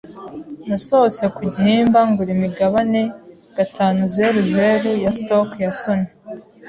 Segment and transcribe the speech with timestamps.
[0.67, 3.01] Nasohotse ku gihimba ngura imigabane
[3.55, 6.09] gatanuzeruzeru ya stock ya Sony.